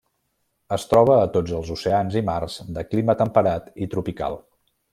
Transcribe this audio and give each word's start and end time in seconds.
Es 0.77 0.85
troba 0.93 1.17
a 1.17 1.27
tots 1.35 1.53
els 1.57 1.69
oceans 1.75 2.17
i 2.21 2.23
mars 2.31 2.57
de 2.79 2.85
clima 2.95 3.17
temperat 3.21 3.69
i 3.87 3.91
tropical. 3.95 4.41